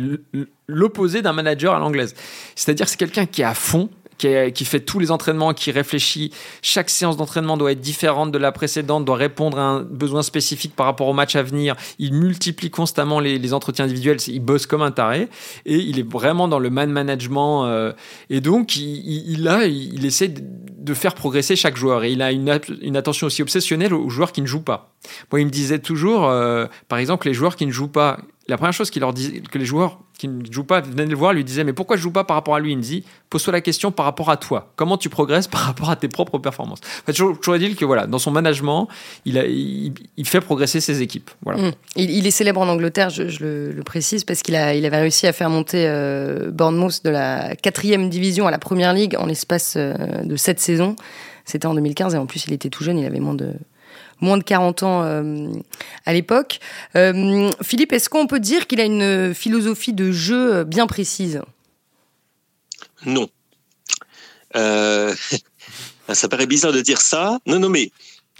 [0.67, 2.15] l'opposé d'un manager à l'anglaise.
[2.57, 6.33] C'est-à-dire, c'est quelqu'un qui est à fond, qui, fait tous les entraînements, qui réfléchit.
[6.61, 10.75] Chaque séance d'entraînement doit être différente de la précédente, doit répondre à un besoin spécifique
[10.75, 11.77] par rapport au match à venir.
[11.99, 15.29] Il multiplie constamment les, entretiens individuels, il bosse comme un taré
[15.65, 17.65] et il est vraiment dans le man management.
[17.65, 17.93] Euh,
[18.29, 22.33] et donc, il, il, a, il, essaie de faire progresser chaque joueur et il a
[22.33, 24.93] une, une attention aussi obsessionnelle aux joueurs qui ne jouent pas.
[25.31, 28.19] Moi, il me disait toujours, euh, par exemple, les joueurs qui ne jouent pas,
[28.49, 31.33] la première chose qu'il leur que les joueurs qui ne jouent pas venaient le voir,
[31.35, 33.53] lui disaient Mais pourquoi je joue pas par rapport à lui Il me dit Pose-toi
[33.53, 34.73] la question par rapport à toi.
[34.75, 36.81] Comment tu progresses par rapport à tes propres performances?
[37.03, 38.89] En fait, J'aurais dit que voilà, dans son management,
[39.27, 39.93] il,
[40.25, 41.31] fait progresser ses équipes.
[41.43, 41.63] Voilà.
[41.63, 41.73] Mmh.
[41.97, 45.85] Il, est célèbre en Angleterre, je, le, précise, parce qu'il avait réussi à faire monter
[45.87, 50.59] euh, Bournemouth de la quatrième division à la première ligue en l'espace euh, de sept
[50.59, 50.97] saisons.
[51.45, 53.55] C'était en 2015 et en plus, il était tout jeune, il avait moins de
[54.21, 55.49] moins de 40 ans euh,
[56.07, 56.61] à l'époque.
[56.97, 61.43] Euh, Philippe, est-ce qu'on peut dire qu'il a une philosophie de jeu euh, bien précise?
[63.07, 63.29] Non.
[64.55, 67.39] ça paraît bizarre de dire ça.
[67.47, 67.91] Non, non, mais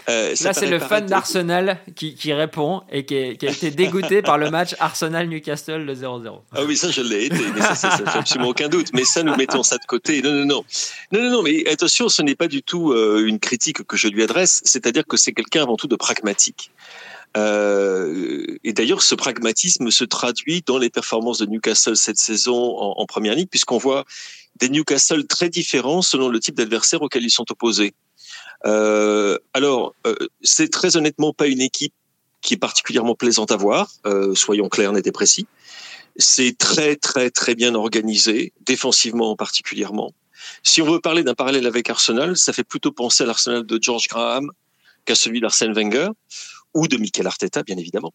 [0.09, 4.21] euh, Là, c'est le fan d'Arsenal qui, qui, répond et qui, qui, a été dégoûté
[4.21, 6.41] par le match Arsenal-Newcastle, le 0-0.
[6.53, 8.87] Ah oui, ça, je l'ai été, mais ça, ça, fait absolument aucun doute.
[8.93, 10.21] Mais ça, nous mettons ça de côté.
[10.21, 10.63] Non, non, non.
[11.11, 14.07] Non, non, non, mais attention, ce n'est pas du tout euh, une critique que je
[14.07, 16.71] lui adresse, c'est-à-dire que c'est quelqu'un avant tout de pragmatique.
[17.37, 22.95] Euh, et d'ailleurs, ce pragmatisme se traduit dans les performances de Newcastle cette saison en,
[22.97, 24.05] en première ligue, puisqu'on voit
[24.59, 27.93] des Newcastle très différents selon le type d'adversaire auquel ils sont opposés.
[28.65, 31.93] Euh, alors, euh, c'est très honnêtement pas une équipe
[32.41, 35.47] qui est particulièrement plaisante à voir, euh, soyons clairs, net et précis.
[36.15, 40.13] C'est très très très bien organisé, défensivement particulièrement.
[40.63, 43.79] Si on veut parler d'un parallèle avec Arsenal, ça fait plutôt penser à l'Arsenal de
[43.81, 44.51] George Graham
[45.05, 46.09] qu'à celui d'Arsène Wenger
[46.73, 48.13] ou de Mikel Arteta, bien évidemment.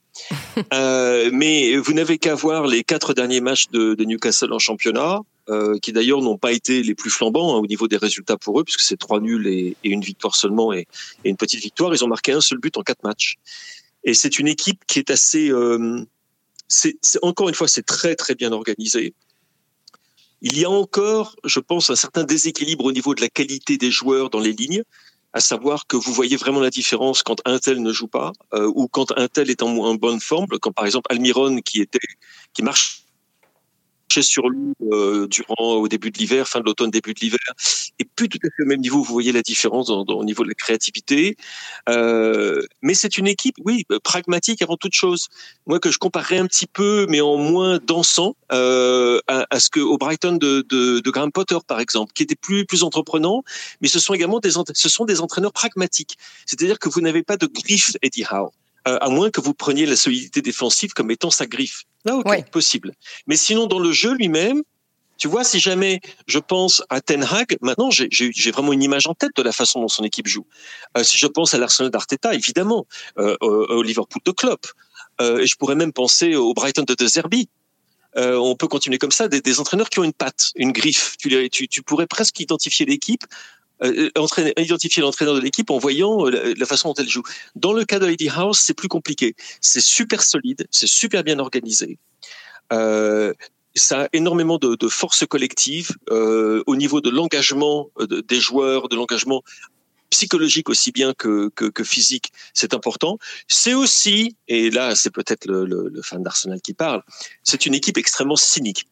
[0.75, 5.21] euh, mais vous n'avez qu'à voir les quatre derniers matchs de, de Newcastle en championnat.
[5.51, 8.59] Euh, qui d'ailleurs n'ont pas été les plus flambants hein, au niveau des résultats pour
[8.59, 10.89] eux, puisque c'est trois nuls et, une victoire seulement et,
[11.23, 11.95] une petite victoire.
[11.95, 13.35] Ils ont marqué un seul but en quatre matchs.
[14.05, 16.03] Et c'est une équipe qui est assez, euh,
[16.67, 19.13] c'est, encore une fois, c'est très très bien organisé.
[20.41, 23.91] Il y a encore, je pense, un certain déséquilibre au niveau de la qualité des
[23.91, 24.83] joueurs dans les lignes,
[25.35, 28.71] à savoir que vous voyez vraiment la différence quand un tel ne joue pas euh,
[28.75, 31.99] ou quand un tel est en, en bonne forme, quand par exemple Almiron qui était
[32.55, 33.04] qui marche
[34.23, 37.39] sur lui euh, durant au début de l'hiver, fin de l'automne, début de l'hiver,
[37.99, 39.03] et plus tout à fait au même niveau.
[39.03, 41.37] Vous voyez la différence au niveau de la créativité.
[41.89, 45.29] Euh, mais c'est une équipe, oui, euh, pragmatique avant toute chose.
[45.67, 49.71] Moi que je comparerais un petit peu, mais en moins dansant, euh, à, à, ce
[49.71, 53.43] que au Brighton de, de, de Graham Potter par exemple, qui était plus plus entreprenant,
[53.81, 56.17] mais ce sont également des ce sont des entraîneurs pragmatiques.
[56.47, 58.53] C'est-à-dire que vous n'avez pas de griffe Eddie Howe.
[58.87, 61.85] Euh, à moins que vous preniez la solidité défensive comme étant sa griffe.
[62.05, 62.93] Là, ok, possible.
[63.27, 64.63] Mais sinon, dans le jeu lui-même,
[65.17, 69.15] tu vois, si jamais je pense à Ten Hag, maintenant j'ai vraiment une image en
[69.15, 70.47] tête de la façon dont son équipe joue.
[70.97, 72.87] Euh, si je pense à l'Arsenal d'Arteta, évidemment,
[73.19, 74.67] euh, au, Liverpool de Klopp,
[75.21, 77.49] euh, et je pourrais même penser au Brighton de De Zerbi.
[78.17, 81.17] Euh, on peut continuer comme ça, des, des, entraîneurs qui ont une patte, une griffe.
[81.19, 83.25] Tu, tu, tu pourrais presque identifier l'équipe
[83.85, 84.11] euh,
[84.57, 87.23] identifier l'entraîneur de l'équipe en voyant euh, la, façon dont elle joue.
[87.55, 89.35] Dans le cas de Lady House, c'est plus compliqué.
[89.61, 91.99] C'est super solide, c'est super bien organisé.
[92.73, 93.33] Euh,
[93.75, 98.97] ça a énormément de, de force collective euh, au niveau de l'engagement des joueurs, de
[98.97, 99.43] l'engagement
[100.11, 103.19] psychologique aussi bien que, que, que physique, c'est important.
[103.49, 107.03] C'est aussi, et là c'est peut-être le, le, le, fan d'Arsenal qui parle,
[107.43, 108.87] c'est une équipe extrêmement cynique.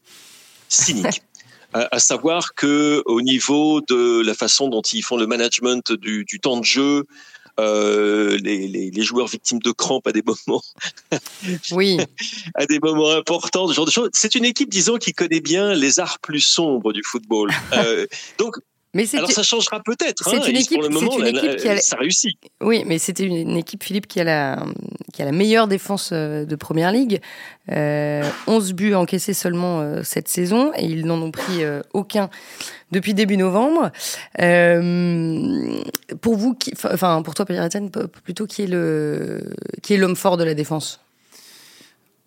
[0.68, 1.22] Cynique.
[1.72, 6.24] à, à, savoir que au niveau de la façon dont ils font le management du,
[6.24, 7.04] du temps de jeu,
[7.60, 10.62] euh, les, les, les, joueurs victimes de crampes à des moments,
[11.72, 11.98] oui,
[12.54, 14.08] à des moments importants, ce genre de choses.
[14.14, 17.50] C'est une équipe, disons, qui connaît bien les arts plus sombres du football.
[17.72, 18.06] Euh,
[18.38, 18.56] donc
[18.94, 20.22] mais Alors ça changera peut-être.
[20.22, 22.36] C'est hein, une équipe, pour le moment, une équipe qui a, ça réussit.
[22.60, 24.66] Oui, mais c'était une, équipe Philippe qui a la
[25.14, 27.20] qui a la meilleure défense euh, de première ligue.
[27.70, 32.28] Euh, 11 buts encaissés seulement euh, cette saison et ils n'en ont pris euh, aucun
[32.90, 33.90] depuis début novembre.
[34.40, 35.80] Euh,
[36.20, 37.68] pour vous, qui, enfin pour toi, Pierre
[38.24, 41.00] plutôt qui est le qui est l'homme fort de la défense?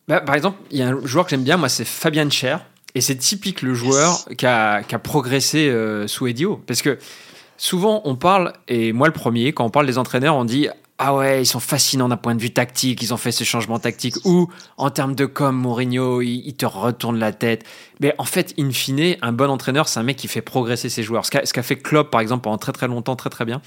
[0.08, 2.66] Bah, Par exemple, il y a un joueur que j'aime bien, moi, c'est Fabien Cher.
[2.96, 6.62] Et c'est typique le joueur qui a, progressé euh, sous Edio.
[6.66, 6.98] Parce que
[7.58, 11.14] souvent, on parle, et moi le premier, quand on parle des entraîneurs, on dit ah
[11.14, 14.16] ouais, ils sont fascinants d'un point de vue tactique, ils ont fait ce changement tactique.
[14.24, 17.66] Ou en termes de com, Mourinho, il, il, te retourne la tête.
[18.00, 21.04] Mais en fait, in fine, un bon entraîneur, c'est un mec qui fait progresser ses
[21.04, 21.26] joueurs.
[21.26, 23.62] Ce qu'a, fait Klopp, par exemple, pendant très très longtemps, très très bien.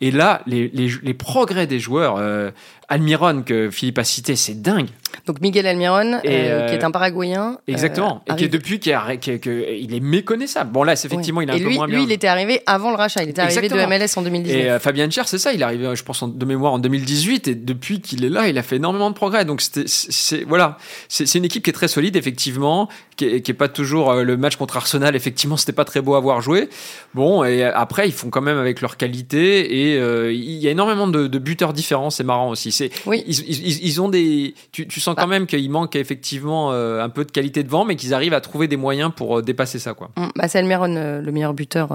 [0.00, 2.50] Et là, les, les, les progrès des joueurs, euh,
[2.92, 4.88] Almiron, que Philippe a cité, c'est dingue.
[5.26, 7.58] Donc Miguel Almiron, et euh, qui est un Paraguayen.
[7.66, 8.22] Exactement.
[8.28, 10.72] Euh, et qui est depuis qu'il est, il est méconnaissable.
[10.72, 11.46] Bon là, effectivement, oui.
[11.46, 12.04] il est un et peu lui, moins lui, bien.
[12.04, 13.22] il était arrivé avant le rachat.
[13.22, 13.88] Il était arrivé Exactement.
[13.88, 14.60] de MLS en 2019.
[14.60, 15.52] Et euh, Fabien Cher, c'est ça.
[15.52, 17.48] Il est arrivé, je pense, en, de mémoire en 2018.
[17.48, 19.44] Et depuis qu'il est là, il a fait énormément de progrès.
[19.44, 20.76] Donc c'est voilà,
[21.08, 24.36] c'est une équipe qui est très solide, effectivement, qui est, qui est pas toujours le
[24.36, 25.16] match contre Arsenal.
[25.16, 26.68] Effectivement, c'était pas très beau à voir jouer.
[27.14, 29.92] Bon, et après, ils font quand même avec leur qualité.
[29.92, 32.10] Et euh, il y a énormément de, de buteurs différents.
[32.10, 32.72] C'est marrant aussi.
[32.72, 33.24] C'est oui.
[33.26, 34.54] ils, ils, ils, ont des.
[34.72, 35.22] Tu, tu sens bah.
[35.22, 38.40] quand même qu'il manque effectivement euh, un peu de qualité devant, mais qu'ils arrivent à
[38.40, 40.10] trouver des moyens pour euh, dépasser ça, quoi.
[40.36, 41.88] Bah, c'est Almiron, euh, le meilleur buteur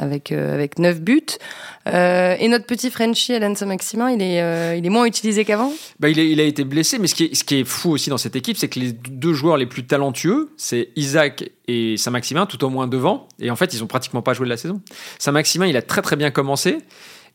[0.00, 1.20] avec avec 9 buts.
[1.86, 5.72] et notre petit Frenchie, Alan Saint-Maximin, il est il est moins utilisé qu'avant?
[5.98, 8.10] Bah, il, il a été blessé, mais ce qui est ce qui est fou aussi
[8.10, 12.46] dans cette équipe, c'est que les deux joueurs les plus talentueux, c'est Isaac et Saint-Maximin,
[12.46, 13.28] tout au moins devant.
[13.40, 14.80] Et en fait, ils ont pratiquement pas joué de la saison.
[15.18, 16.78] Saint-Maximin, il a très très bien commencé.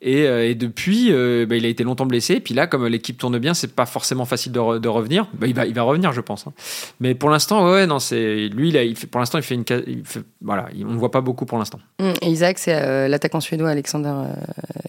[0.01, 2.35] Et, euh, et, depuis, euh, bah, il a été longtemps blessé.
[2.35, 5.27] Et puis là, comme l'équipe tourne bien, c'est pas forcément facile de, re, de revenir.
[5.33, 6.47] Bah, il, va, il va revenir, je pense.
[6.47, 6.53] Hein.
[6.99, 8.69] Mais pour l'instant, ouais, non, c'est lui.
[8.69, 11.45] Il fait, pour l'instant, il fait une, il fait, voilà, on ne voit pas beaucoup
[11.45, 11.79] pour l'instant.
[11.99, 14.13] Mmh, Isaac, c'est euh, l'attaquant suédois Alexander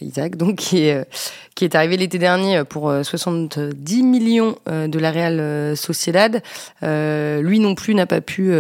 [0.01, 1.07] Isaac, donc qui est
[1.55, 6.42] qui est arrivé l'été dernier pour 70 millions de la Real Sociedad.
[6.83, 8.53] lui non plus n'a pas pu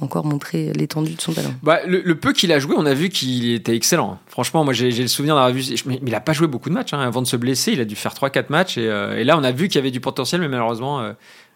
[0.00, 1.50] encore montrer l'étendue de son talent.
[1.64, 4.18] Bah, le, le peu qu'il a joué, on a vu qu'il était excellent.
[4.28, 6.92] Franchement, moi, j'ai le souvenir d'avoir vu mais il n'a pas joué beaucoup de matchs.
[6.92, 7.00] Hein.
[7.00, 8.78] Avant de se blesser, il a dû faire 3-4 matchs.
[8.78, 11.00] Et, euh, et, là, on a vu qu'il y avait du potentiel, mais malheureusement.
[11.00, 11.12] Euh,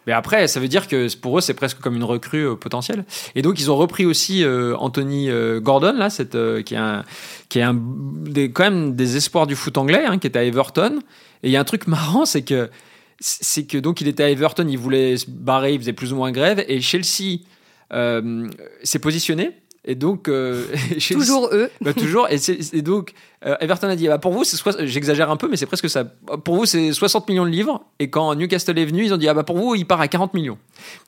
[0.07, 3.05] mais après, ça veut dire que pour eux, c'est presque comme une recrue euh, potentielle.
[3.35, 4.45] Et donc, ils ont repris aussi
[4.79, 5.31] Anthony
[5.61, 10.45] Gordon, là, qui est, quand même des espoirs du foot anglais, hein, qui est à
[10.45, 10.99] Everton.
[11.43, 12.71] Et il y a un truc marrant, c'est que,
[13.21, 16.17] c'est que donc il était à Everton, il voulait se barrer, il faisait plus ou
[16.17, 16.65] moins grève.
[16.69, 17.39] Et Chelsea
[17.91, 20.65] s'est positionné et donc, euh,
[21.11, 21.69] toujours eux.
[21.81, 22.29] Bah, toujours.
[22.31, 22.37] Et,
[22.73, 23.15] et donc,
[23.45, 24.45] euh, Everton a dit bah, pour vous,
[24.81, 26.05] j'exagère un peu, mais c'est presque ça.
[26.05, 27.85] Pour vous, c'est 60 millions de livres.
[27.99, 30.07] Et quand Newcastle est venu, ils ont dit ah bah pour vous, il part à
[30.07, 30.59] 40 millions.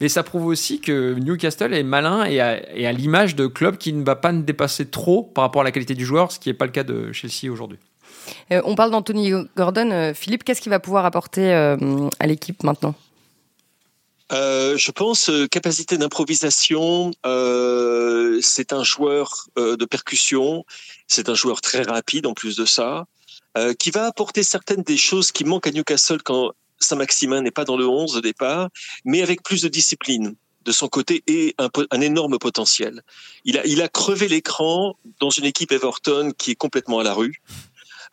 [0.01, 4.05] Mais ça prouve aussi que Newcastle est malin et à, l'image de club qui ne
[4.05, 6.67] va pas dépasser trop par rapport à la qualité du joueur, ce qui n'est pas
[6.67, 7.79] le cas de Chelsea aujourd'hui.
[8.51, 10.13] Euh, on parle d'Anthony Gordon.
[10.15, 12.95] Philippe, qu'est-ce qu'il va pouvoir apporter à l'équipe maintenant?
[14.33, 17.11] Euh, je pense euh, capacité d'improvisation.
[17.27, 20.65] Euh, c'est un joueur euh, de percussion.
[21.07, 23.07] C'est un joueur très rapide en plus de ça,
[23.59, 27.65] euh, qui va apporter certaines des choses qui manquent à Newcastle quand Saint-Maximin n'est pas
[27.65, 28.69] dans le 11 au départ,
[29.05, 30.35] mais avec plus de discipline
[30.65, 33.03] de son côté et un, un énorme potentiel.
[33.45, 37.13] Il a, il a crevé l'écran dans une équipe Everton qui est complètement à la
[37.13, 37.43] rue.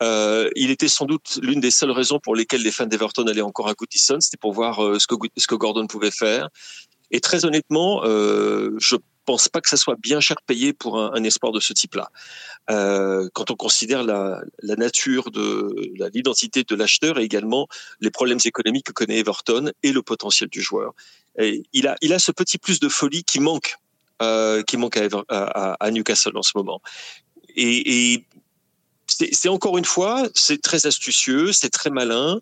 [0.02, 3.40] Euh, il était sans doute l'une des seules raisons pour lesquelles les fans d'Everton allaient
[3.40, 6.48] encore à Goodison, c'était pour voir euh, ce, que, Gordon pouvait faire.
[7.10, 11.22] Et très honnêtement, euh, je pense pas que ça soit bien cher payé pour un,
[11.24, 12.10] espoir de ce type-là.
[12.70, 15.74] Euh, quand on considère la, nature de
[16.14, 17.68] l'identité de l'acheteur et également
[18.00, 20.94] les problèmes économiques que connaît Everton et le potentiel du joueur.
[21.38, 23.76] Il a, il a ce petit plus de folie qui manque,
[24.66, 26.80] qui manque à, Newcastle en ce moment.
[27.54, 28.24] Et
[29.32, 32.40] c'est encore une fois, c'est très astucieux, c'est très malin,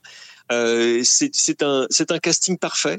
[0.53, 1.87] euh, c'est un,
[2.23, 2.99] casting parfait.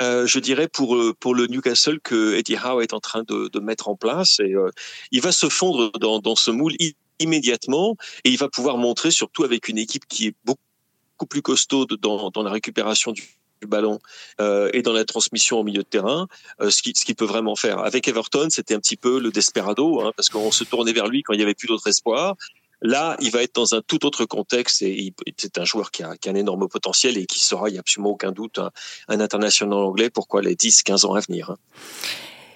[0.00, 3.88] Euh, je dirais pour pour le Newcastle que Eddie Howe est en train de, mettre
[3.88, 4.70] en place et euh,
[5.10, 6.74] il va se fondre dans, ce moule
[7.18, 11.84] immédiatement et il va pouvoir montrer surtout avec une équipe qui est beaucoup plus costaud
[11.86, 13.22] dans, la récupération du
[13.66, 13.98] ballon
[14.40, 16.28] euh, et dans la transmission au milieu de terrain,
[16.60, 17.78] euh, ce qu'il peut vraiment faire.
[17.80, 21.22] Avec Everton, c'était un petit peu le desperado, hein, parce qu'on se tournait vers lui
[21.22, 22.36] quand il n'y avait plus d'autre espoir.
[22.80, 26.16] Là, il va être dans un tout autre contexte et c'est un joueur qui a,
[26.16, 28.70] qui a, un énorme potentiel et qui sera, il n'y a absolument aucun doute, un,
[29.08, 31.50] un international anglais pourquoi les 10-15 ans à venir.
[31.50, 31.56] Hein.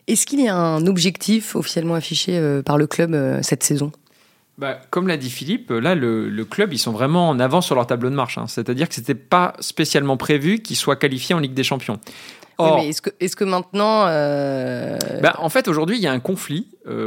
[0.07, 3.93] Est-ce qu'il y a un objectif officiellement affiché euh, par le club euh, cette saison?
[4.59, 7.75] Bah, comme l'a dit Philippe, là, le, le, club, ils sont vraiment en avance sur
[7.75, 8.39] leur tableau de marche.
[8.39, 8.47] Hein.
[8.49, 11.99] C'est-à-dire que ce n'était pas spécialement prévu qu'ils soient qualifiés en Ligue des Champions.
[12.63, 14.05] Or, oui, mais est-ce que, est que, maintenant.
[14.07, 14.97] Euh...
[15.23, 17.07] Bah, en fait, aujourd'hui, il y a un conflit, euh,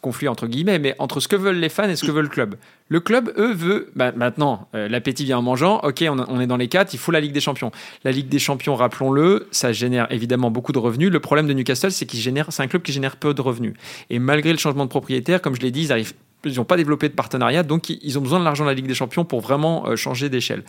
[0.00, 2.28] conflit entre guillemets, mais entre ce que veulent les fans et ce que veut le
[2.28, 2.56] club.
[2.88, 3.90] Le club, eux, veut.
[3.96, 5.80] Bah, maintenant, euh, l'appétit vient en mangeant.
[5.82, 7.70] Ok, on, on, est dans les quatre, il faut la Ligue des Champions.
[8.04, 11.10] La Ligue des Champions, rappelons-le, ça génère évidemment beaucoup de revenus.
[11.10, 13.74] Le problème de Newcastle, c'est qu'il génère, c'est un club qui génère peu de revenus.
[14.10, 16.76] Et malgré le changement de propriétaire, comme je l'ai dit, ils arrivent ils n'ont pas
[16.76, 19.40] développé de partenariat, donc ils ont besoin de l'argent de la Ligue des Champions pour
[19.40, 20.64] vraiment euh, changer d'échelle.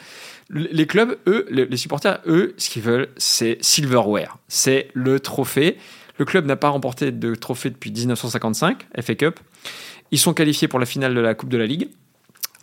[0.49, 5.77] Les clubs, eux, les supporters, eux, ce qu'ils veulent, c'est silverware, c'est le trophée.
[6.17, 9.39] Le club n'a pas remporté de trophée depuis 1955, FA Cup.
[10.12, 11.89] Ils sont qualifiés pour la finale de la Coupe de la Ligue.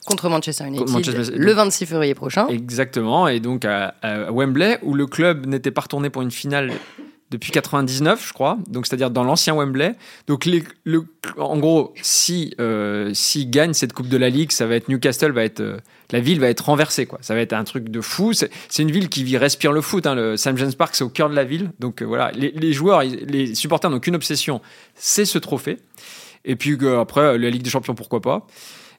[0.07, 1.37] Contre Manchester United, Manchester...
[1.37, 2.47] le 26 février prochain.
[2.49, 6.73] Exactement, et donc à, à Wembley, où le club n'était pas retourné pour une finale
[7.31, 8.59] depuis 99, je crois.
[8.69, 9.95] Donc, c'est-à-dire dans l'ancien Wembley.
[10.27, 11.05] Donc, le,
[11.39, 15.31] en gros, si euh, s'ils gagnent cette Coupe de la Ligue, ça va être Newcastle,
[15.31, 15.79] va être euh,
[16.11, 17.19] la ville va être renversée, quoi.
[17.23, 18.33] Ça va être un truc de fou.
[18.33, 20.07] C'est une ville qui vit, respire le foot.
[20.07, 20.17] Hein.
[20.17, 21.71] Le St James Park, c'est au cœur de la ville.
[21.79, 24.61] Donc euh, voilà, les, joueurs, les supporters n'ont qu'une obsession,
[24.97, 25.79] c'est ce trophée.
[26.45, 28.47] Et puis après, la Ligue des Champions, pourquoi pas.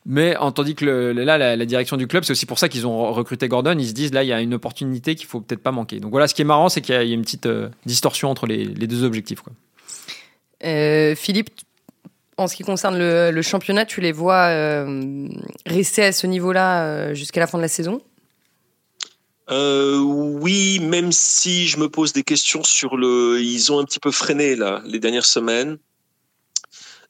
[0.06, 2.70] Mais en tandis que le, là, la, la, direction du club, c'est aussi pour ça
[2.70, 3.78] qu'ils ont recruté Gordon.
[3.78, 6.00] Ils se disent là, il y a une opportunité qu'il faut peut-être pas manquer.
[6.00, 8.48] Donc voilà, ce qui est marrant, c'est qu'il y, a une petite euh, distorsion entre
[8.48, 9.42] les, les, deux objectifs.
[9.42, 9.54] Quoi.
[10.64, 11.50] Euh, Philippe,
[12.38, 15.28] en ce qui concerne le, le championnat, tu les vois euh,
[15.66, 18.02] rester à ce niveau-là euh, jusqu'à la fin de la saison?
[19.50, 24.00] Euh, oui, même si je me pose des questions sur le, ils ont un petit
[24.00, 25.78] peu freiné là les dernières semaines.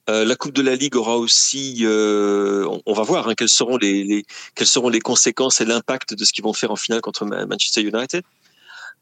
[0.10, 3.50] Euh, la Coupe de la Ligue aura aussi, euh, on, on, va voir hein, quelles
[3.50, 6.76] seront les, les, quelles seront les conséquences et l'impact de ce qu'ils vont faire en
[6.76, 8.24] finale contre Manchester United.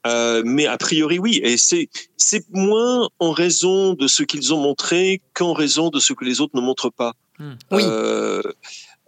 [0.07, 4.62] Euh, mais a priori oui, et c'est c'est moins en raison de ce qu'ils ont
[4.62, 7.13] montré qu'en raison de ce que les autres ne montrent pas.
[7.38, 7.51] Mmh.
[7.71, 7.83] Oui.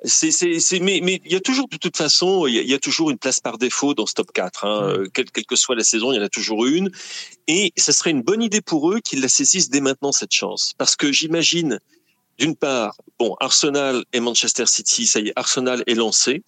[0.03, 2.61] C'est, c'est, c'est, mais, mais il y a toujours, de toute façon, il y a,
[2.61, 4.65] il y a toujours une place par défaut dans ce top 4.
[4.65, 4.97] Hein.
[4.97, 5.09] Mmh.
[5.13, 6.89] Quelle, quelle, que soit la saison, il y en a toujours une.
[7.47, 10.73] Et ce serait une bonne idée pour eux qu'ils la saisissent dès maintenant, cette chance.
[10.77, 11.79] Parce que j'imagine,
[12.39, 16.43] d'une part, bon, Arsenal et Manchester City, ça y est, Arsenal est lancé.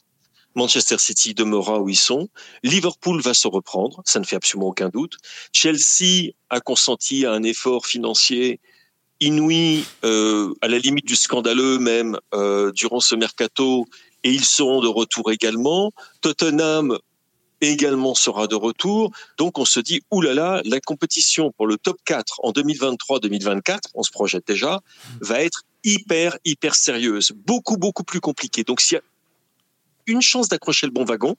[0.56, 2.30] Manchester City demeurera où ils sont.
[2.64, 5.18] Liverpool va se reprendre, ça ne fait absolument aucun doute.
[5.52, 8.60] Chelsea a consenti à un effort financier
[9.24, 13.86] inouï, euh, à la limite du scandaleux même, euh, durant ce mercato,
[14.24, 15.92] et ils seront de retour également.
[16.22, 16.98] Tottenham
[17.62, 19.12] également sera de retour.
[19.38, 24.12] Donc on se dit, oulala, la compétition pour le top 4 en 2023-2024, on se
[24.12, 24.82] projette déjà,
[25.22, 28.64] va être hyper, hyper sérieuse, beaucoup, beaucoup plus compliquée.
[28.64, 29.04] Donc s'il y a
[30.08, 31.36] une chance d'accrocher le bon wagon,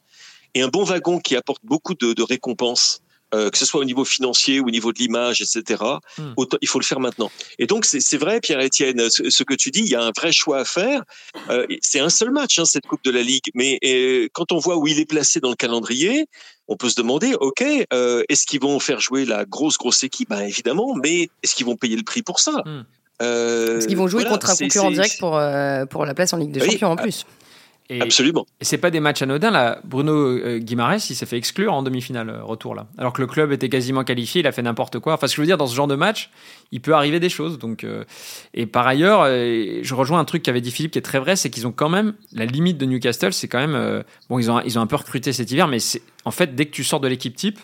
[0.55, 3.04] et un bon wagon qui apporte beaucoup de récompenses
[3.35, 5.83] euh, que ce soit au niveau financier ou au niveau de l'image, etc.
[6.19, 6.23] Mm.
[6.37, 7.31] Autant, il faut le faire maintenant.
[7.59, 10.33] Et donc, c'est vrai, Pierre-Etienne, ce, ce, que tu dis, il y a un vrai
[10.33, 11.03] choix à faire.
[11.51, 13.51] Euh, c'est un seul match, hein, cette Coupe de la Ligue.
[13.55, 16.27] Mais euh, quand on voit où il est placé dans le calendrier,
[16.69, 20.31] on peut se demander, OK, euh, est-ce qu'ils vont faire jouer la grosse, grosse équipe?
[20.31, 22.63] Ben, Évidemment, mais est-ce qu'ils vont payer le prix pour ça?
[22.65, 22.85] Mm.
[23.21, 25.41] Est-ce qu'ils vont jouer voilà, contre un concurrent direct pour,
[25.91, 27.25] pour la place en Ligue des oui, Champions en plus?
[27.91, 28.47] Et, Absolument.
[28.61, 29.51] Et c'est pas des matchs anodins.
[29.51, 32.87] Là, Bruno euh, Guimarães, il s'est fait exclure en demi-finale euh, retour là.
[32.97, 35.15] Alors que le club était quasiment qualifié, il a fait n'importe quoi.
[35.15, 36.31] Enfin, ce que je veux dire, dans ce genre de match,
[36.75, 37.59] il peut arriver des choses.
[37.59, 38.05] Donc, euh,
[38.53, 41.37] et par ailleurs, euh, je rejoins un truc qu'avait dit Philippe qui est très vrai,
[41.37, 43.33] c'est qu'ils ont quand même la limite de Newcastle.
[43.33, 45.79] C'est quand même euh, bon, ils ont ils ont un peu recruté cet hiver, mais
[45.79, 47.61] c'est en fait dès que tu sors de l'équipe type,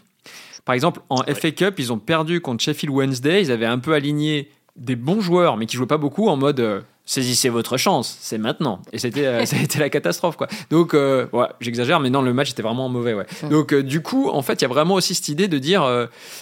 [0.65, 1.35] par exemple en ouais.
[1.35, 3.43] FA Cup, ils ont perdu contre Sheffield Wednesday.
[3.43, 6.85] Ils avaient un peu aligné des bons joueurs, mais qui jouaient pas beaucoup en mode
[7.11, 8.81] saisissez votre chance, c'est maintenant.
[8.93, 10.47] Et c'était, euh, ça a été la catastrophe, quoi.
[10.71, 13.27] Donc, euh, ouais, j'exagère, mais non, le match était vraiment mauvais, ouais.
[13.43, 13.49] Mmh.
[13.49, 15.81] Donc, euh, du coup, en fait, il y a vraiment aussi cette idée de dire,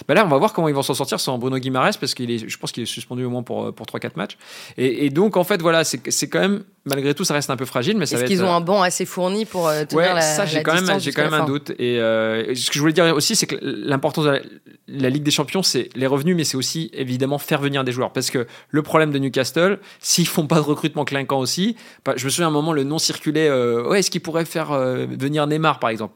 [0.07, 2.29] bah là, on va voir comment ils vont s'en sortir sans Bruno Guimaraes, parce qu'il
[2.29, 4.37] est, je pense qu'il est suspendu au moins pour, pour 3-4 matchs.
[4.77, 7.57] Et, et, donc, en fait, voilà, c'est, c'est quand même, malgré tout, ça reste un
[7.57, 9.93] peu fragile, mais ça Est-ce va qu'ils être, ont un banc assez fourni pour tenir
[9.93, 11.71] ouais, la ça, j'ai la quand même, j'ai quand même un doute.
[11.79, 14.39] Et ce que je voulais dire aussi, c'est que l'importance de la,
[14.87, 18.13] la Ligue des Champions, c'est les revenus, mais c'est aussi, évidemment, faire venir des joueurs.
[18.13, 21.75] Parce que le problème de Newcastle, s'ils font pas recrutement clinquant aussi.
[22.15, 23.49] Je me souviens à un moment, le nom circulait.
[23.49, 26.13] Euh, ouais, est-ce qu'il pourrait faire euh, venir Neymar, par exemple?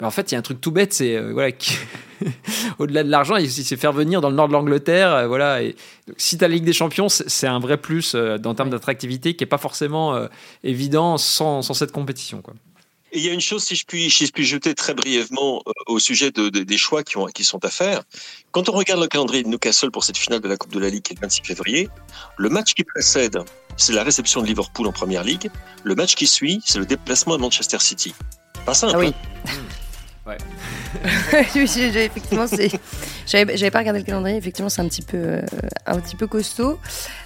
[0.00, 1.52] Ben, En fait, il y a un truc tout bête, c'est euh, voilà,
[2.78, 5.14] au-delà de l'argent, c'est faire venir dans le nord de l'Angleterre.
[5.14, 5.62] Euh, voilà.
[5.62, 5.76] Et,
[6.08, 8.70] donc, si tu as la Ligue des Champions, c'est un vrai plus euh, en termes
[8.70, 10.28] d'attractivité qui n'est pas forcément
[10.62, 12.42] évident sans, sans, cette compétition.
[12.42, 12.54] Quoi.
[13.14, 15.62] Et il y a une chose, si je puis, si je puis jeter très brièvement
[15.68, 18.02] euh, au sujet de, des choix qui, ont, qui sont à faire.
[18.50, 20.88] Quand on regarde le calendrier de Newcastle pour cette finale de la Coupe de la
[20.88, 21.88] Ligue, qui est le 26 février,
[22.38, 23.38] le match qui précède,
[23.76, 25.48] c'est la réception de Liverpool en Première Ligue.
[25.84, 28.12] Le match qui suit, c'est le déplacement à Manchester City.
[28.66, 28.94] Pas simple.
[28.96, 29.14] Ah oui.
[29.46, 29.50] Hein
[30.26, 30.38] Ouais.
[31.54, 32.46] effectivement,
[33.26, 34.38] j'avais pas regardé le calendrier.
[34.38, 35.42] Effectivement, c'est un petit peu, euh,
[35.84, 36.78] un petit peu costaud.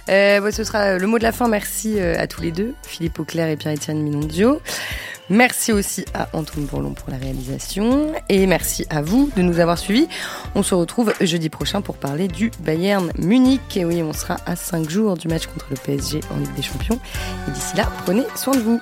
[0.09, 1.47] Euh, ce sera le mot de la fin.
[1.47, 4.61] Merci euh, à tous les deux, Philippe Auclair et Pierre-Étienne Minondio.
[5.29, 9.77] Merci aussi à Antoine Bourlon pour la réalisation et merci à vous de nous avoir
[9.77, 10.07] suivis.
[10.55, 13.77] On se retrouve jeudi prochain pour parler du Bayern Munich.
[13.77, 16.63] Et oui, on sera à 5 jours du match contre le PSG en Ligue des
[16.63, 16.99] Champions.
[17.47, 18.79] Et d'ici là, prenez soin de vous.